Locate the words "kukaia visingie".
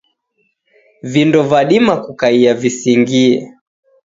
2.03-3.35